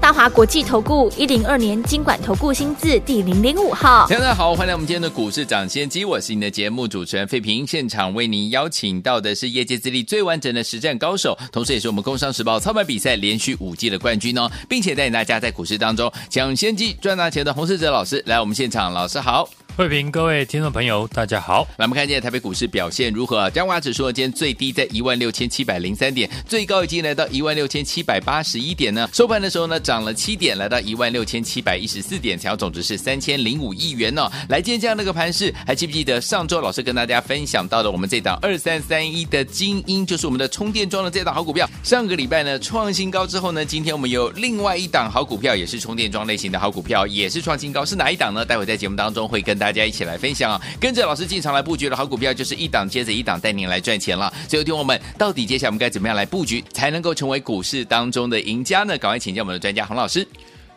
[0.00, 19.48] 大华国际投顾一零二年经管投顾新字第零零五号，大家好，欢迎来我们今天的股市抢先机，我是你的节目主持人费平，现场为您邀请到的是业界资历最完整的实战高手，同时也是我们工商时报操盘比赛连续五季的冠军哦，并且带领大家在股市当中抢先机赚大钱的洪世哲老师来我们现场，老师好。
[19.78, 21.62] 慧平，各位听众朋友，大家好。
[21.76, 23.48] 来，我们看今天台北股市表现如何？
[23.50, 29.08] 加权指数今天最低在一万六千七百零三点，最高已经来到一万六千七百八十一点呢。
[29.12, 34.28] 收盘的时候呢，涨了七点，来到一万六千七百一十四点，成交总值是三千零五亿元哦。
[34.48, 41.70] 来，今天这样的一个盘势，还记不记得上周老师跟大家分享到的我们这档二三三一的精英，就是我们的充电桩的这档好股票。
[41.84, 48.44] 上个礼拜呢创新高之后呢，今天我们有另外一档好股票，也是充电桩类型的好股票，也是创新高，是哪一档呢？
[48.44, 50.60] 待会在节目当中会跟大一起来分享啊。
[50.80, 54.32] 跟着老师进场来布局的好股票，就是一档接着一档带您来赚钱了。
[54.48, 58.96] 所以，听我们到底接下来我们该怎么样来布局，才能够成为股市当中的赢家呢？
[58.98, 60.26] 赶快请教我们的专家洪老师。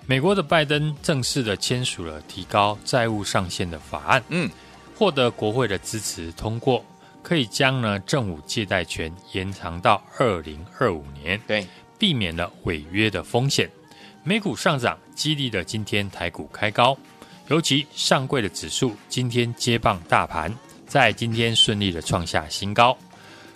[0.08, 4.50] 美国的拜登正式的签署了提高债务上限的法案，嗯，
[4.97, 6.84] 获得国会的支持通过，
[7.22, 11.66] 可以将呢政府借贷权延长到二零二五年，对，
[11.97, 13.69] 避免了违约的风险。
[14.23, 16.97] 美股上涨，激励了今天台股开高。
[17.52, 20.50] 尤其上柜的指数今天接棒大盘，
[20.88, 22.98] 在今天顺利的创下新高。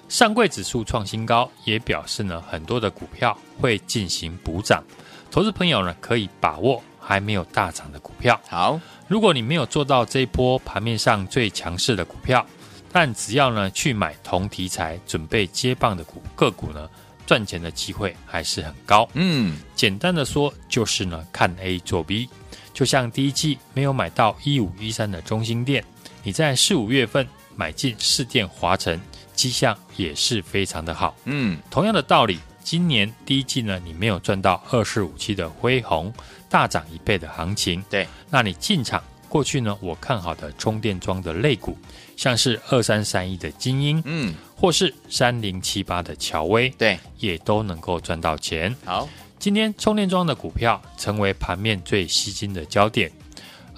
[0.10, 4.84] 上柜指数创新高，也表示呢很多的股票会进行补涨。
[5.32, 8.38] 投资朋友呢可以把握还没有大涨的股票。
[8.50, 12.46] 好，如果你没有做到这一波盘面上最强势的股票，
[12.92, 16.90] 但只要呢去买同题材准备接棒的股个股呢，
[17.26, 19.08] 赚钱的机会还是很高。
[19.14, 22.28] 嗯，简单的说就是呢看 A 做 B。
[22.76, 25.82] 就像第一季没有买到一五一三的中心店，
[26.24, 27.26] 你在四五月份
[27.56, 29.00] 买进市电华城，
[29.34, 31.16] 迹象也是非常的好。
[31.24, 36.14] 嗯，同样的道理，今年第一季呢，你没有赚到二四五七的辉宏
[36.50, 37.82] 大涨一倍的行情。
[37.90, 41.78] 对，那你进场过去呢，我看好的充电桩的类股，
[42.18, 48.76] 像是二三三一的精英，嗯，或是三零七八的乔威，对，也都能够赚到钱。
[48.84, 49.08] 好。
[49.46, 53.12] 今天充电桩的股票成为盘面最吸睛的焦点，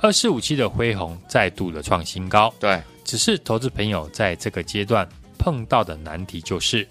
[0.02, 2.54] 二四五七的辉宏再度的创新高。
[2.58, 5.06] 对，只是投资朋友在这个阶段
[5.38, 6.88] 碰到的难题就是，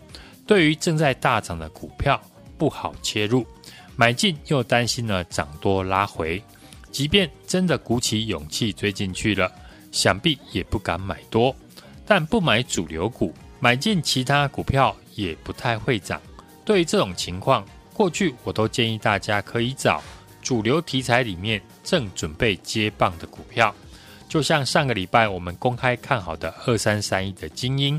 [0.47, 2.21] 对于正在大涨的股票
[2.59, 3.47] 不好切入，
[3.97, 6.43] 买进又担心呢涨多拉回，
[6.91, 9.51] 即便真的鼓起勇气追进去了，
[9.91, 11.57] 想必也不敢买多。
[12.05, 16.21] 但不买主流股，买进其他股票也不太会涨。
[16.63, 17.65] 对于这种情况，
[17.97, 20.03] 过去我都建议大家可以找
[20.43, 23.75] 主流题材里面正准备接棒的股票，
[24.29, 27.99] 就像上个礼拜我们公开看好的二三三一的精英，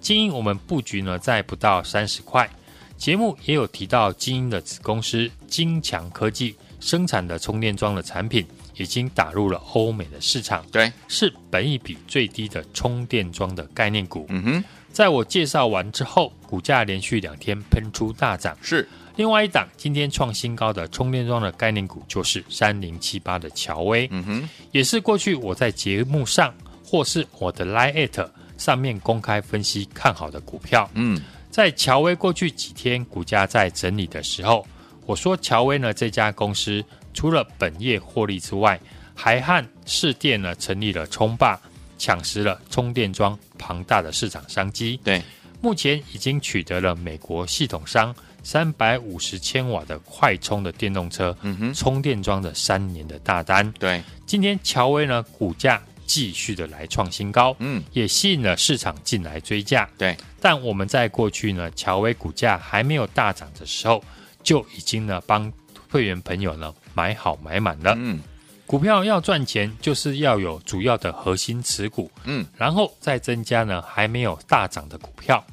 [0.00, 2.50] 精英我们布局呢在不到三十块，
[2.96, 14.26] 节目也有提到精英的子公司金强科技生产的充电桩的产品已经打入了欧美的市场，对，是本一比最低的充电桩的概念股。
[14.28, 18.88] 嗯哼，在我介绍完之后，股价连续两天喷出大涨，是。
[19.16, 26.54] 另外一档今天创新高的充电桩的概念股就是三零七八的乔威，嗯哼，也是过去我在节目上
[26.84, 28.28] 或是我的 Line@
[28.58, 30.88] 上面公开分析看好的股票。
[30.94, 34.66] 嗯，在乔威过去几天股价在整理的时候，
[35.06, 36.84] 我说乔威呢这家公司
[37.14, 38.78] 除了本业获利之外，
[39.14, 41.58] 还和市电呢成立了充霸，
[41.96, 45.00] 抢食了充电桩庞大的市场商机。
[45.02, 45.22] 对，
[45.62, 48.14] 目前已经取得了美国系统商。
[48.46, 60.16] 三百五十千瓦的快充的电动车，嗯哼，充电桩的三年的大单，对，今天乔威呢股价继续的来创新高，嗯，也吸引了市场进来追价，对。
[60.40, 64.00] 但我们在过去呢，乔威股价还没有大涨的时候，
[64.44, 65.52] 就已经呢帮
[65.90, 68.20] 会员朋友呢买好买满了，嗯，
[68.64, 75.44] 股票要赚钱，就是要有主要的核心持股，嗯，然后再增加呢还没有大涨的股票。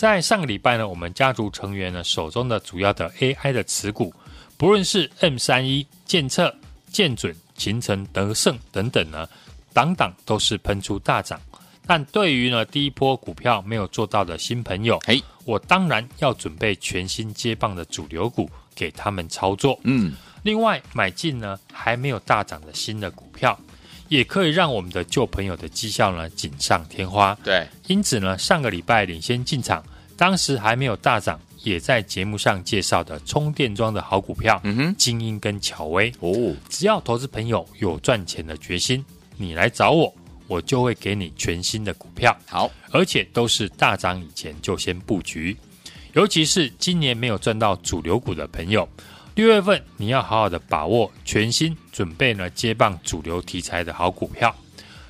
[0.00, 4.10] 在上个礼拜呢，我们家族成员呢手中的主要的 AI 的持股，
[4.56, 6.56] 不论是 M 三一、建策、
[6.90, 9.28] 建准、秦城、德胜等等呢，
[9.74, 11.38] 档档都是喷出大涨。
[11.86, 19.78] 但对于呢第一波股票没有做到的新朋友，嘿，我当然要准备全新接棒的主流股给他们操作。
[19.82, 23.54] 嗯，另外买进呢还没有大涨的新的股票。
[24.10, 27.32] 也可以让我们的旧朋友的绩效呢锦上添花。
[27.44, 29.82] 对，因此呢，上个礼拜领先进场，
[30.16, 36.12] 当时还没有大涨，也在节目上介绍的充电桩的好股票，嗯哼，精英跟巧威。
[36.18, 39.04] 哦，只要投资朋友有赚钱的决心，
[39.36, 40.12] 你来找我，
[40.48, 45.56] 我就会给你全新的股票，好，而且都是大涨以前就先布局。
[46.14, 48.88] 尤其是今年没有赚到主流股的朋友，
[49.40, 54.54] 六月份你要好好的把握全新准备呢接棒主流题材的好股票。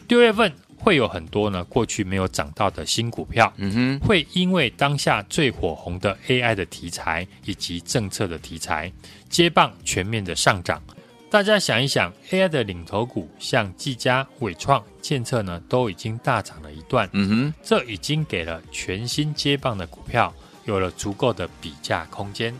[0.07, 8.93] 六月份会有很多呢过去没有涨到的新股票，嗯哼，会因为当下最火红的 AI 的题材以及政策的题材
[9.29, 10.81] 接棒全面的上涨。
[11.29, 20.33] 大家想一想，AI 的领头股像技嘉、伟创、建策呢都已经大涨了一段，嗯哼，这已经给了全新接棒的股票。
[20.67, 22.55] 有了足够的比价空间，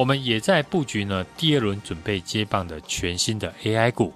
[0.00, 1.22] 我们也在布局呢。
[1.36, 4.14] 第二轮准备接棒的全新的 AI 股，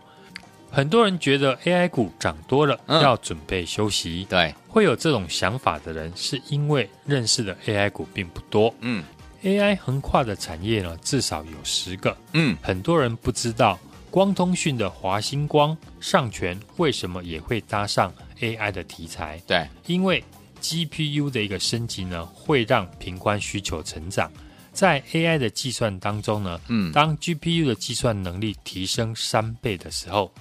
[0.70, 4.26] 很多人觉得 AI 股涨多了，嗯、要准备休息。
[4.26, 8.74] 对，会有这种想法的人，是因为认识的 AI 股并不多。
[8.80, 9.04] 嗯
[9.42, 12.16] ，AI 横跨的产业呢，至少有十个。
[12.32, 13.78] 嗯，很多人不知道
[14.10, 18.10] 光通讯的华星光、上全为什么也会搭上
[18.40, 19.38] AI 的题材。
[19.46, 20.24] 对，因为。
[20.62, 24.32] GPU 的一个升级呢，会让频宽需求成长。
[24.74, 30.34] 在 AI 的计算当中呢，嗯，当 GPU 的计算能力提升三倍的时候，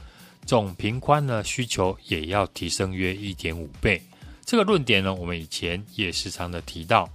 [0.46, 4.02] 总频宽呢需求也要提升约一点五倍。
[4.44, 7.08] 这个论点呢，我们以前也时常的提到，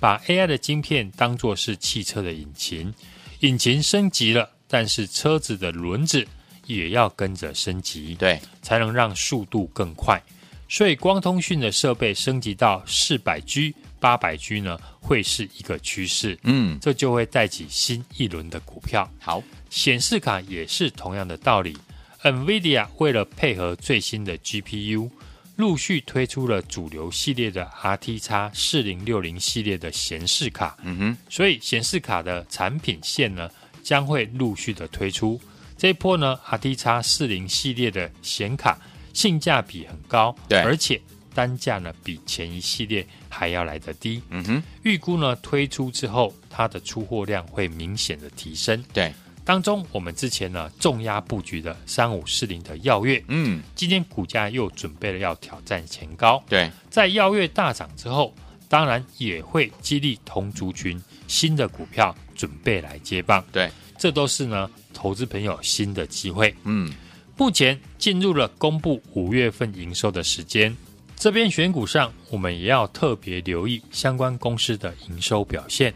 [0.00, 2.92] 把 AI 的晶片当作是汽车的引擎，
[3.40, 6.26] 引擎升级了，但是车子的轮子
[6.66, 10.20] 也要跟着升级，对，才能让速度更快。
[10.68, 16.38] 所以，光通讯的设备升级到四百 G、八百 G 呢，会是一个趋势。
[16.42, 19.10] 嗯，这就会带起新一轮的股票。
[19.18, 21.74] 好，显示卡也是同样的道理。
[22.22, 25.10] NVIDIA 为了配合最新的 GPU，
[25.56, 30.76] 陆续推出了主流系列的 RTX 四零六零系列的显示卡。
[30.82, 33.48] 嗯哼，所以显示卡的产品线呢，
[33.82, 35.40] 将会陆续的推出。
[35.78, 38.78] 这一波呢，RTX 四零系列的显卡。
[39.14, 41.00] 性价比很高，对，而且
[41.34, 44.22] 单价呢比前一系列还要来得低。
[44.30, 48.82] 嗯哼，预估呢推出之后，它的出货量会明显的提升。
[48.92, 49.12] 对，
[49.44, 56.42] 当中我们之前呢重压布局的三五四零的耀月，嗯，今天股价又准备了要挑战前高。
[56.48, 58.34] 对，在耀月大涨之后，
[58.68, 63.44] 当然也会激励同族群新的股票准备来接棒。
[63.52, 66.54] 对，这都是呢投资朋友新的机会。
[66.64, 66.90] 嗯。
[67.36, 70.72] 目前进入了公布五月份营收的时间，
[71.16, 75.94] 这边选股上，我们也要特别留意相关公司的营收表现。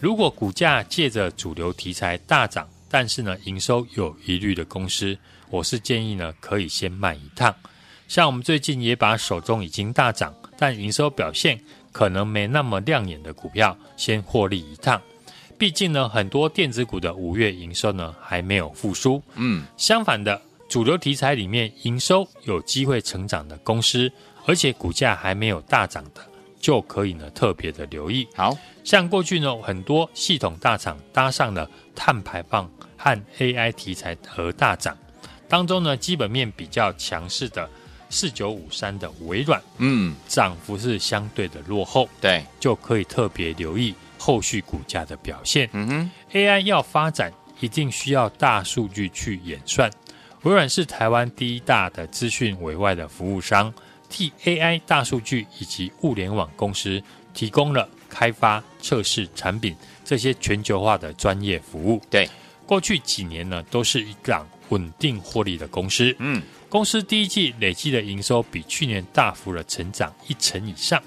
[0.00, 5.16] 如果股价借着主流题材大涨，但是呢营收有疑虑的公司，
[5.50, 7.54] 我是建议呢可以先卖一趟。
[8.08, 11.60] 像我们最近也把手中已经大涨，但营收表现
[11.92, 15.00] 可能没那么亮眼的股票先获利一趟。
[15.56, 19.22] 毕竟呢很多电子股的五月营收呢还没有复苏。
[19.36, 20.42] 嗯，相反的。
[20.68, 24.10] 主流题材里面，营收有机会成长的公司，
[24.46, 26.24] 而且股价还没有大涨的，
[26.58, 28.26] 就可以呢特别的留意。
[28.34, 34.96] 好，像过去呢很多系统大厂搭上了碳排放和 AI 题材和大涨，
[35.48, 37.68] 当中呢基本面比较强势的
[38.08, 45.68] 四九五三的微软，嗯，涨幅是相对的落后，对，就可以特别留意后续股价的表现。
[45.72, 49.90] 嗯哼，AI 要发展，一定需要大数据去演算。
[50.42, 53.74] 微软是台湾第一大的资讯委外的服务商，
[54.16, 57.02] 替 AI 大数据以及物联网公司
[57.34, 62.00] 提供了开发、测试产品这些全球化的专业服务。
[62.08, 62.26] 对，
[62.64, 66.16] 过去几年呢，都是一档稳定获利的公司。
[66.18, 71.02] 嗯，公司第一季累计的营收比去年大幅的成长一成以上，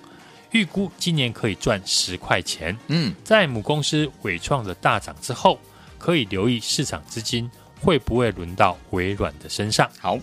[0.52, 2.78] 预估今年可以赚十块钱。
[2.90, 5.60] 嗯，在母公司伟创的大涨之后，
[5.98, 7.50] 可以留意市场资金。
[7.82, 9.90] 会不会轮到微软的身上？
[10.00, 10.20] 好，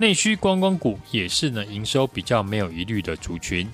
[0.00, 3.68] 内需观光股也是呢，营收比较没有疑虑的族群。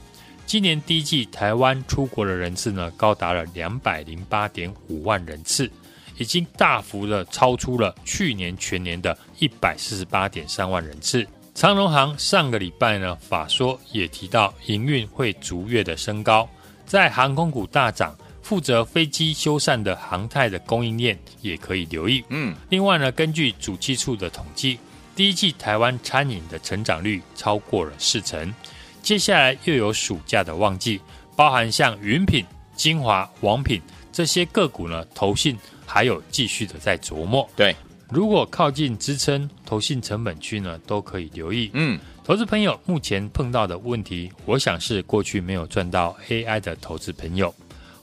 [0.44, 5.70] 今年第一季台湾出国的人次呢，高达了两百零八点五万人次，
[6.18, 11.24] 已经大幅的超出了去年全年的一百四十八点三万人次。
[11.54, 16.48] 长荣航上个礼拜呢，法说也提到营运会逐月的升高，
[16.84, 18.12] 在航空股大涨。
[18.42, 22.22] 负责飞机修缮的航太的供应链也可以留意。
[22.28, 24.78] 嗯，另外呢，根据主计处的统计，
[25.16, 28.54] 第一季台湾餐饮的成长率超过了四成。
[29.02, 31.00] 接下来又有暑假的旺季，
[31.34, 32.44] 包含像云品、
[32.74, 33.80] 精华、王品
[34.12, 35.56] 这些个股呢，投信
[35.86, 37.48] 还有继续的在琢磨。
[37.56, 37.74] 对，
[38.10, 41.70] 如果靠近支撑投信成本区呢，都可以留意。
[41.72, 47.54] 嗯，投资朋友目前碰到的问题，我想是过去没有赚到 AI 的投资朋友。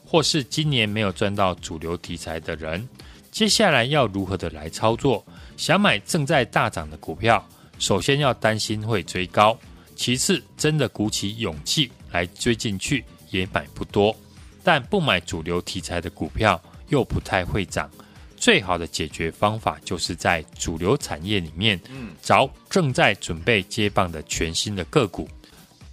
[0.04, 2.88] 或是今年没有赚到主流题材的人，
[3.32, 5.24] 接下来要如何的来操作？
[5.56, 7.46] 想买正在大涨的股票，
[7.78, 9.56] 首先要担心会追高，
[9.96, 14.14] 其次真的鼓起勇气来追进去也买不多，
[14.62, 17.90] 但不买主流题材的股票又不太会涨。
[18.36, 21.80] 最好的解决方法就是在主流产业里面，
[22.20, 25.28] 找正在准备接棒的全新的个股。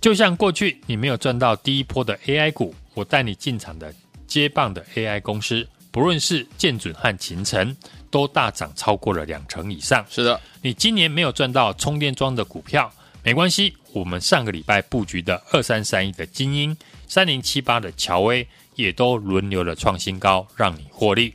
[0.01, 3.93] 就像过去你没有赚到第一波的 AI 股，我带你进场的
[4.27, 7.73] 接棒的 AI 公司，不论是建准和勤诚，
[8.11, 10.05] 都大涨超过了两成以上。
[10.09, 12.91] 是的，你今年没有赚到充电桩的股票，
[13.23, 16.77] 没关系，我们上个礼拜布局的二三三一的精英、
[17.07, 21.33] 三零七八的乔威，也都轮流的创新高，让你获利。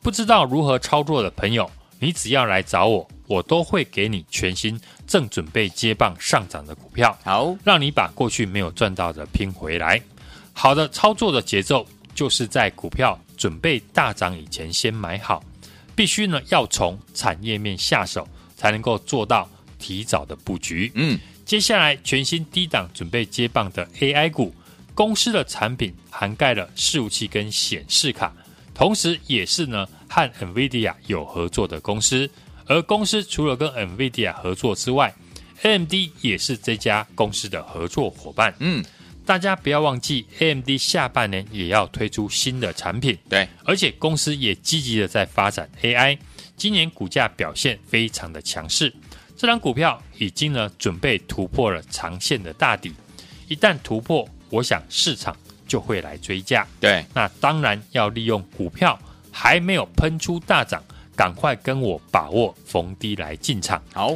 [0.00, 10.00] 不知道如何操作的朋友，你只要来找我，我都会给你全新正准备接棒上涨的股票，好，让你把过去没有赚到的拼回来。
[10.52, 15.42] 好的操作的节奏，就是在股票准备大涨以前先买好，
[16.02, 20.90] 必须呢要从产业面下手，才能够做到提早的布局。
[20.96, 24.52] 嗯，接下来全新低档准备接棒的 AI 股，
[24.96, 28.34] 公司的产品涵盖了伺服器跟显示卡。
[28.74, 32.28] 同时，也是呢和 NVIDIA 有合作的公司，
[32.66, 35.14] 而公司除了跟 NVIDIA 合作之外
[35.62, 38.52] ，AMD 也是这家公司的合作伙伴。
[38.58, 38.84] 嗯，
[39.24, 43.18] 大家不要忘记，AMD 下半年也要推出新的产品。
[43.28, 46.18] 对，而且公司也积极的在发展 AI，
[46.56, 48.92] 今年股价表现非常的强势。
[49.36, 52.92] 这张股票已经呢准备突破了长线的大底，
[53.48, 55.36] 一旦突破，我想市场。
[55.64, 58.98] 就会来追价，对，那当然要利用股票
[59.30, 60.84] 还没有喷出大涨，
[61.16, 63.82] 赶快跟我把握逢低来进场。
[63.94, 64.14] 好，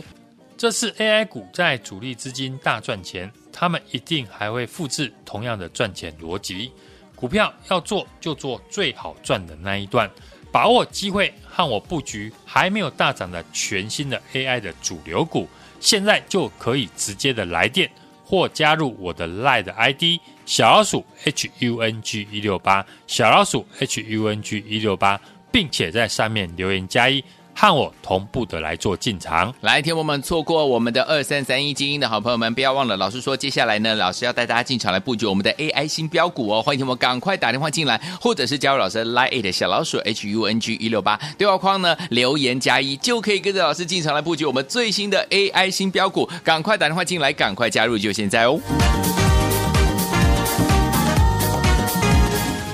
[0.54, 6.70] 这次 AI 股在主力资金大赚钱，他们一定还会复制同样的赚钱逻辑。
[7.14, 10.10] 股票要做就做最好赚的那一段，
[10.52, 15.48] 把握机会和我布局还没有大涨的全新的 AI 的主流股，
[15.80, 17.90] 现在就可以直接的来电。
[18.28, 25.20] 或加入我的 LINE 的 ID 小老鼠 H U N G 一六八小老鼠 H U N G 一六八，
[25.52, 27.24] 并且在上面留言加一。
[27.58, 48.60] 和我同步的来做进场，来，听我们错过我们的二三三一精英的好朋友们，不要忘了，老师说接下来呢，老师要带大家进场来布局我们的 AI 新标股哦，欢迎听我们赶快打电话进来，或者是加入老师的 Line 小老鼠 H U N G 一六八对话框呢留言加一，就可以跟着老师进场来布局我们最新的 AI 新标股，赶快打电话进来，赶快加入，就现在哦！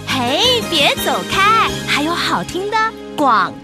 [0.08, 2.76] 嘿，别走开，还有好听的
[3.16, 3.54] 广。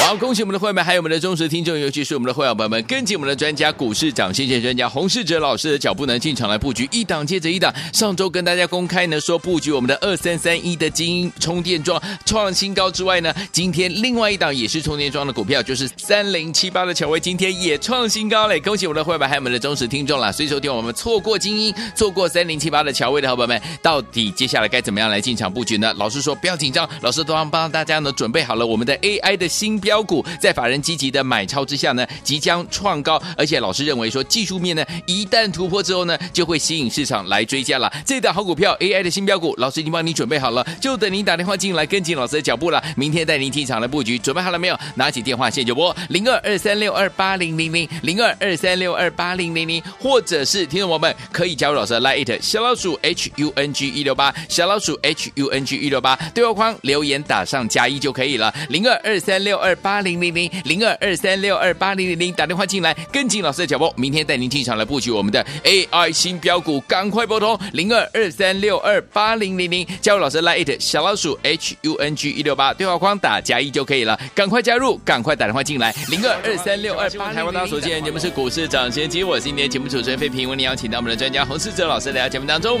[0.00, 7.72] 好，恭喜我们的会员，还有我们的忠实听众，尤其是我们的会员朋友们，跟紧我们的专家股市涨先见专家洪世哲老师的脚步呢，进场来布局一档接着一档。
[7.92, 18.58] 上周跟大家公开呢，说布局我们的二三三一的精英充电桩创新高之外呢，今天另外一档也是充电桩的股票，就是三零七八的乔威，今天也创新高嘞！
[18.58, 20.32] 恭喜我们的会员，还有我们的忠实听众啦。
[20.32, 25.94] 所以说，听我们错过精英，错过三零七八的乔威的好朋友们，到底接下来该怎么样来进场布局呢？
[25.98, 29.89] 老师说不要紧张，老师都帮帮大家呢准备好了我们的 AI 的新标。
[29.90, 37.92] 标股在法人积极的买超之下呢，即将创高，而且老师认为说技术面呢，一旦突破之后呢，就会吸引市场来追加了。
[38.06, 42.80] 这档好股票 AI 的新标股，老师已经帮你准备好了，就等您打电话进来跟紧老师的脚步了。
[42.96, 44.78] 明天带您进场的布局，准备好了没有？
[44.94, 58.54] 拿起电话线就拨零二二三六二八零零零零二二三六二八零零零，或者是听众朋友们可以加入老师的 Line 小老鼠 H U N G 一六八小老鼠 H U N G 一六八对话框留言打上加一就可以了。
[58.68, 77.32] 零二二三六二八零零零零二二三六二八零零零打电话进来，跟紧老师的脚步，明天带您进场来布局我们的 AI 新标股，赶快拨通零二二三六二八零零零，加入老师 Lite 小老鼠 H U N G 一六八对话框打加一就可以了，赶快加入，赶快打电话进来零二二三六二八。
[77.32, 82.80] 台湾大家所见节目是股市涨先机，我是今天节目主持人费平，为您邀请到我们的专家洪世哲老师来到节目当中，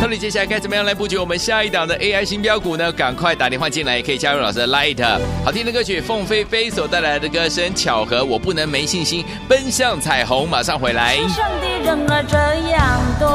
[0.00, 2.92] 到底接下来该怎么样来布局我们下一档的 AI 新标股呢？
[2.92, 6.70] 赶快打电话进来，也可以加入老师的 Lite 好听的歌曲凤飞飞。
[6.70, 11.16] 所带来的歌声巧合，我不能没信心，奔向彩虹，马上回来。
[11.28, 12.36] 上的人儿这
[12.70, 13.28] 样多，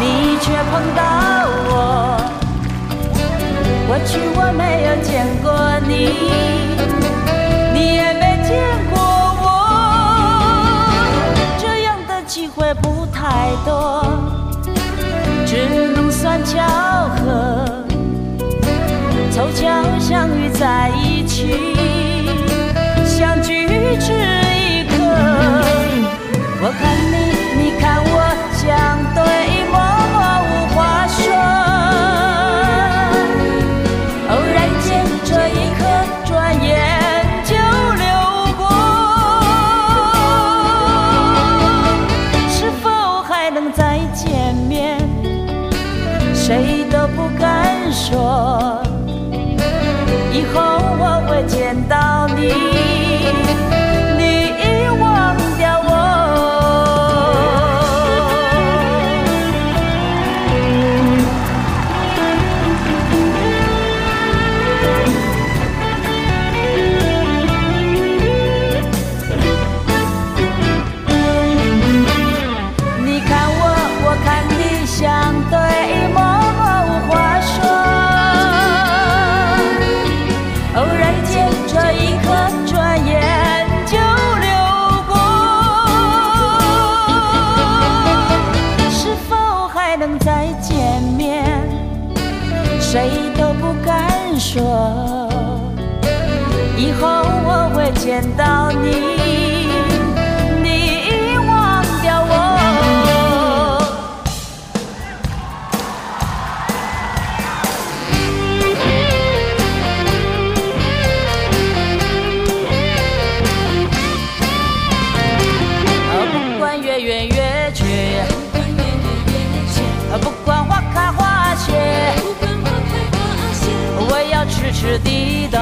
[0.00, 1.02] 你却碰到
[1.68, 2.16] 我。
[3.86, 5.52] 过去我没有见过
[5.86, 5.92] 你，
[7.72, 8.56] 你也没见
[8.90, 8.96] 过
[9.42, 9.44] 我，
[11.58, 14.04] 这样的机会不太多，
[15.46, 16.56] 只能算巧
[17.16, 17.64] 合。
[19.30, 19.66] 凑巧
[20.00, 21.15] 相遇在一，
[23.04, 23.66] 相聚
[23.98, 24.96] 只一刻。
[26.62, 27.05] 我看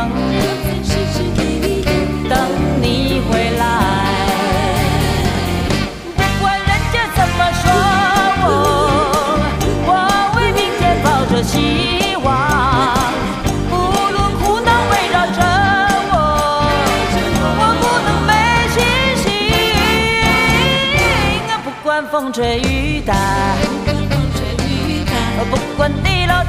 [0.06, 1.16] 我永远支持，
[2.28, 2.32] 等
[2.82, 2.84] 你
[3.28, 3.62] 回来。
[6.16, 7.64] 不管人家怎么说？
[8.44, 8.46] 我，
[9.86, 9.90] 我
[10.36, 11.54] 为明天抱着希
[12.22, 12.26] 望，
[13.70, 13.72] 不
[14.12, 15.38] 论苦恼围绕着
[16.12, 16.14] 我。
[17.58, 18.30] 我不能没
[18.74, 18.76] 信
[19.22, 19.24] 心，
[21.64, 23.14] 不管风吹雨打，
[25.50, 26.43] 不管地老。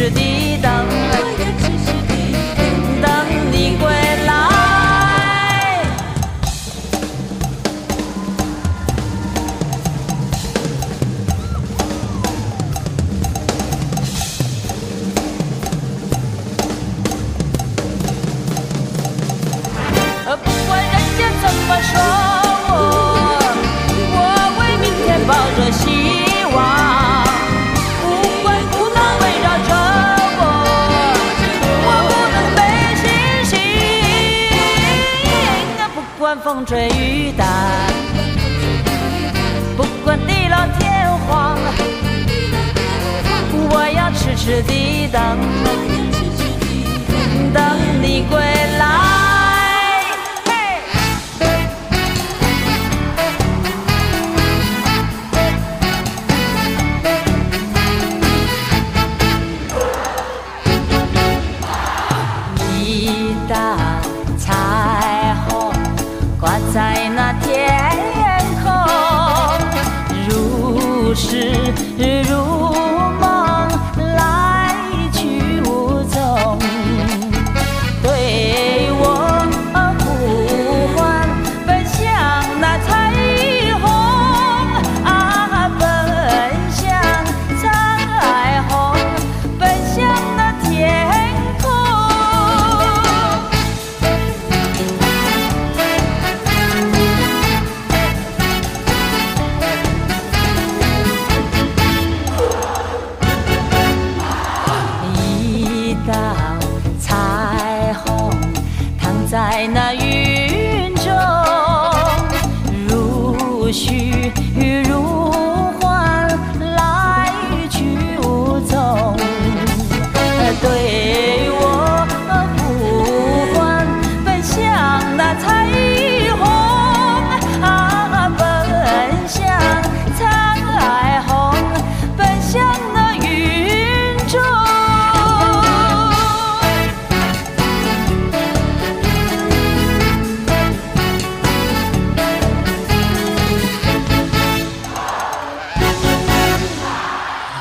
[0.00, 0.79] 是抵挡。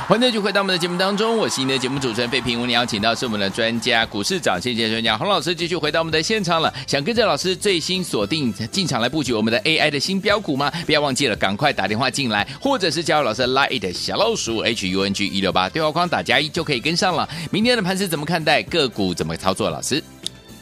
[0.09, 2.59] 欢迎继续回到我们的节目当中，我是您的节目主持人费平。
[2.59, 6.73] 我们邀请到是我们的专家股市长，谢谢专家洪老师，继续回到我们的现场了。
[6.87, 10.71] 想跟着老师最新锁定进场来布局我们的 AI 的新标股吗？
[10.87, 17.29] 不要忘记了，赶快打电话进来，或者是加入老师 Line 小老鼠 HUNG 一六八对话框打加一就可以跟上了。
[17.51, 18.63] 明天的盘势怎么看待？
[18.63, 19.69] 个股怎么操作？
[19.69, 20.03] 老师，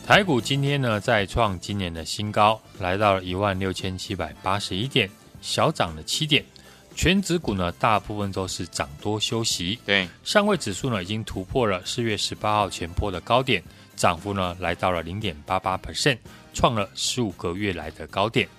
[0.06, 5.10] 台股今天呢再创今年的新高，来到了一万六千七百八十一点，
[5.42, 6.44] 小涨了七点。
[6.98, 9.78] 权值股呢，大部分都是涨多休息。
[9.86, 13.64] 对，上位指数呢已经突破了四月十八号前波的高点，
[13.96, 16.18] 涨幅呢来到了零点八八 percent，
[16.56, 18.50] 创了十五个月来的高点。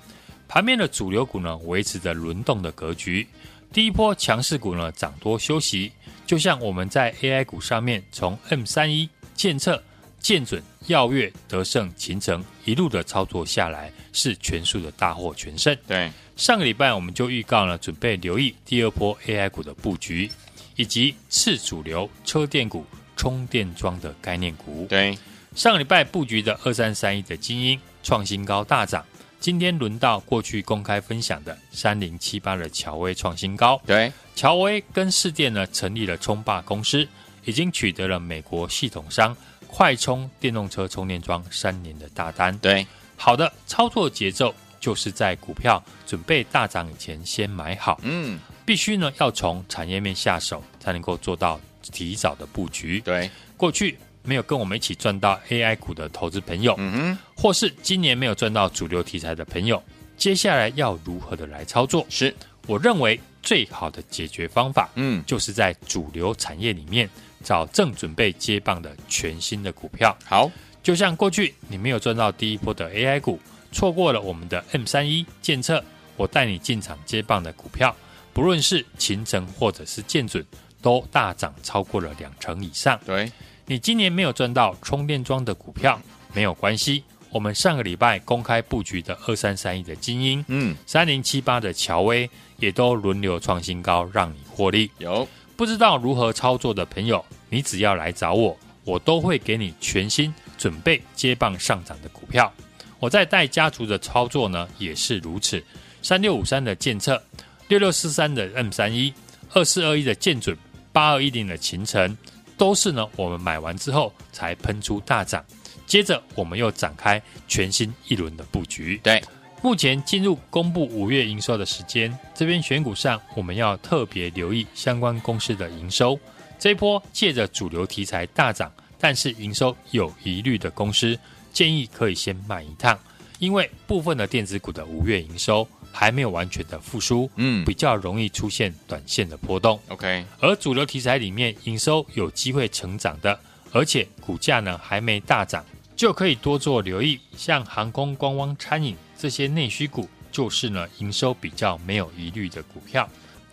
[0.46, 3.26] 盘面的主流股呢维持着轮动的格局，
[3.72, 5.90] 第一波强势股呢涨多休息，
[6.24, 9.82] 就像我们在 AI 股上面从 M 三一、建测、
[10.20, 15.76] 建准、耀月、德胜、秦城一路的操作下来，是全数的大获全胜。
[15.86, 20.30] 对，上个礼拜我们就预告了，准备留意第二波 AI 股的布局，
[20.76, 22.84] 以及次主流车电股、
[23.16, 24.86] 充电桩的概念股。
[24.88, 25.16] 对，
[25.54, 29.04] 上个礼拜布局的二三三一的精英创新高大涨。
[29.40, 33.80] 今天轮到过去公开分享的三零七八的乔威创新高。
[33.86, 37.06] 对，乔威跟市电呢成立了冲霸公司，
[37.44, 39.36] 已经取得了美国系统商
[39.68, 42.58] 快充电动车充电桩三年的大单。
[42.58, 42.84] 对，
[43.16, 48.00] 好的操作节奏就是在股票准备大涨以前先买好。
[48.02, 51.60] 嗯，必须呢要从产业面下手，才能够做到
[51.92, 53.00] 提早的布局。
[53.00, 53.96] 对，过去。
[54.24, 59.82] 没有跟我们一起赚到 AI 股的投资朋友，嗯哼，或是今年没有赚到主流题材的朋友，
[60.18, 62.04] 接下来要如何的来操作？
[62.10, 62.34] 是
[62.66, 67.08] 我认为最好的解决方法，嗯，就是在主流产业里面
[67.42, 70.14] 找正准备接棒的全新的股票。
[70.26, 70.50] 好，
[70.82, 73.40] 就像过去你没有赚到第一波的 AI 股，
[73.72, 75.82] 错过了我们的 M 三一建测，
[76.18, 77.96] 我带你进场接棒的股票，
[78.34, 80.44] 不论是秦城或者是建准，
[80.82, 83.00] 都大涨超过了两成以上。
[83.06, 83.32] 对。
[83.64, 85.98] 你今年没有赚到充电桩的股票
[86.34, 94.90] 没有关系，我们上个礼拜公开布局的二三三一的精英，嗯，三零七八的乔威也都轮流创新高，让你获利。
[94.98, 102.52] 有不知道如何操作的朋友，你只要来找我，我都会给你全新准备接棒上涨的股票。
[102.98, 105.62] 我在带家族的操作呢，也是如此。
[106.00, 107.22] 三六五三的建测，
[107.68, 109.12] 六六四三的 M 三一，
[109.52, 110.56] 二四二一的建准，
[110.92, 112.16] 八二一零的勤诚。
[112.56, 115.44] 都是呢，我们买完之后才喷出大涨，
[115.88, 119.00] 接着我们又展开全新一轮的布局。
[119.02, 119.20] 对，
[119.62, 126.16] 目前进入公布五月营收的时间，这边选股上我们要特别留意相关公司的营收。
[126.58, 128.70] 这一波借着主流题材大涨，
[129.00, 131.18] 但是营收有疑虑的公司，
[131.52, 132.96] 建议可以先买一趟，
[133.38, 135.66] 因为部分的电子股的五月营收。
[135.90, 139.80] 还没有完全的复苏，嗯，比较容易出现短线的波动。
[139.88, 143.36] OK，而主流题材里面营收有机会成长的，
[143.72, 145.64] 而且股价呢还没大涨，
[145.98, 147.18] 就可以多做留意。
[147.36, 153.06] 像航空、观光、餐饮这些内需股，就是呢营收比较没有疑虑的股票。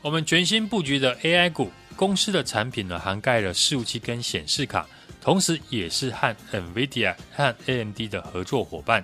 [0.04, 4.88] 我们全新布局的 AI 股，公司的产品呢涵盖了伺服器跟显示卡，
[5.20, 9.04] 同时也是和 NVIDIA 和 AMD 的合作伙伴。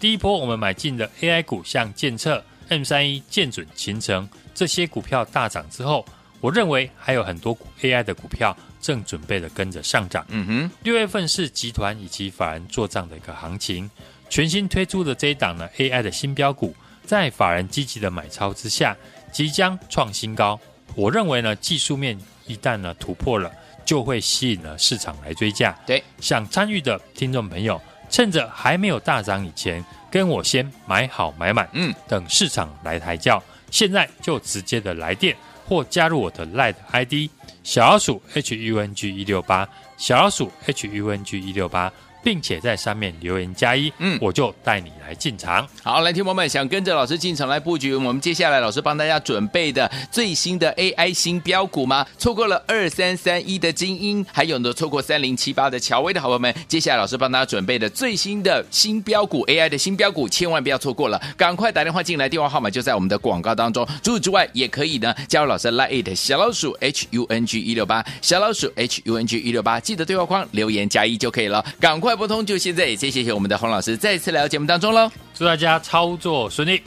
[0.00, 2.42] 第一波我们买进的 AI 股，像建测。
[2.70, 6.04] M 三一、建准、勤诚这些股票大涨之后，
[6.40, 10.24] 我认为还有很多 AI 的股票正准备的跟着上涨。
[10.28, 13.90] 嗯哼，六月份是集团以及法人做账的一个行情，
[14.28, 16.74] 全新推出的这一档呢 AI 的新标股，
[17.04, 18.96] 在法人积极的买超之下，
[19.32, 20.58] 即将创新高。
[20.94, 23.50] 我认为呢，技术面一旦呢突破了，
[23.84, 25.78] 就会吸引了市场来追价。
[25.86, 29.84] 对，想参与的听众朋友，趁着还没有大涨以前。
[30.10, 35.36] 跟我先买好买满，嗯，等市场来抬轿，现在就直接的来电
[35.68, 37.30] 或加入我的 Line ID
[37.62, 41.92] 小老鼠 H U N G 一六八，小老鼠 H U N G 一六八。
[42.22, 45.66] 并且在上面留言加一，嗯，我就带你来进场。
[45.82, 52.06] 好，来听友们想跟着老师进场来布局，我们接下来老师帮大家准备的最新的 AI 新标股吗？
[52.18, 63.86] 错过了二三三一的精英，还有呢错过三零七八的乔威的好朋友们，接下来老师帮大家准备的最新的新标股 AI 的新标股，千万不要错过了，赶快打电话进来，电话号码就在我们的广告当中。
[64.02, 72.07] 除此之外，也可以呢加入老师 Line It 小老鼠 H U N G 一六八，小老鼠 H U N G 一六八，记得对话框留言加一就可以了，赶快。
[72.08, 72.86] 快拨通，就现在！
[72.86, 76.82] 也谢谢我们的洪老师再次来到节目当中喽，祝大家操作顺利。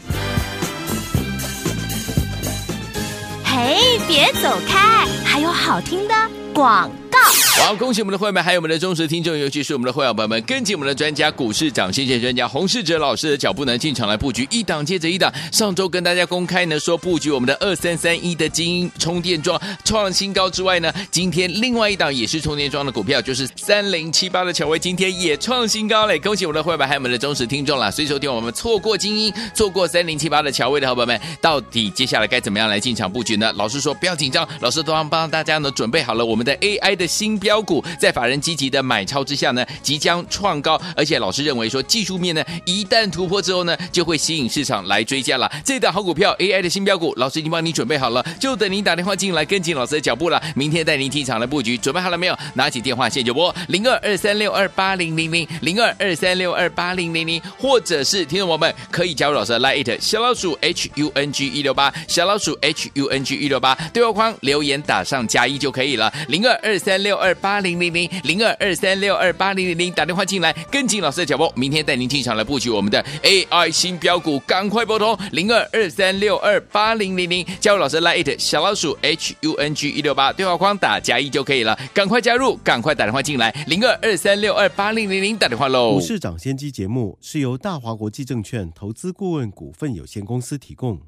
[3.45, 6.15] 嘿，别走开，还有好听的
[6.55, 6.89] 广。
[7.13, 15.31] 好，恭喜我们的会员，还有我们的忠实听众，尤其是我们的会员朋友们，跟紧我们的专家股市涨先见专家洪世哲老师的脚步呢，进场来布局一档接着一档。
[15.51, 26.17] 上周跟大家公开呢，说布局我们的二三三一的精英充电桩创新高之外呢，今天另外一档也是充电桩的股票，就是三零七八的乔威，今天也创新高嘞！
[26.17, 27.91] 恭喜我们的会员，还有我们的忠实听众啦。
[27.91, 33.53] 所以说，听我们错过精英，错过三零七八的乔威的好朋友们，到底接下来该怎么样来进场布局呢？
[33.55, 37.31] 老师说不要紧张，老师都帮帮大家呢准备好了我们的 AI 的的新。
[37.41, 45.51] 标股，在法人积极的买超之下呢，即将创高，而且老师认为说技术面呢，一旦突破之后呢，就会吸引市场来追加了。
[45.65, 50.39] 这档好股票 AI 的新标股，老师已经帮你准备好了，就等您打电话进来跟紧老师的脚步了。
[50.55, 52.37] 明天带您进场来布局，准备好了没有？
[52.53, 66.13] 拿起电话线就拨零二二三六二八零零零零二二三六二八零零零，或者是听众朋友们可以加入老师的 Line 小老鼠 H U N G 一六八小老鼠 H U N G 一六八对话框留言打上加一就可以了。
[66.27, 85.93] 零二二三三六二八零零零零二二三六二八零零零打电话进来跟紧老师的脚步，明天带您进场来布局我们的 AI 新标股，赶快拨通零二二三六二八零零零加入老师 Lite 小老鼠 H U N G 一六八对话框打加一就可以了，赶快加入，赶快打电话进来零二二三六二八零零零打电话喽。
[85.93, 90.99] 股市涨先机节目是由大华国际证券投资顾问股份有限公司提供，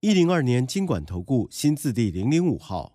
[0.00, 2.94] 一零二年金管投顾新字第零零五号。